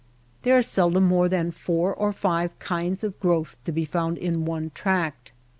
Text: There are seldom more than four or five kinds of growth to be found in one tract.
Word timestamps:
There 0.41 0.57
are 0.57 0.63
seldom 0.63 1.03
more 1.03 1.29
than 1.29 1.51
four 1.51 1.93
or 1.93 2.11
five 2.11 2.57
kinds 2.57 3.03
of 3.03 3.19
growth 3.19 3.57
to 3.65 3.71
be 3.71 3.85
found 3.85 4.17
in 4.17 4.45
one 4.45 4.71
tract. 4.73 5.31